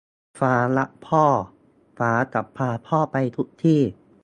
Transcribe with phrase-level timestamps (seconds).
[0.39, 1.25] ฟ้ารักพ่อ
[1.97, 3.81] ฟ้าจะพาพ่อไปทุกที่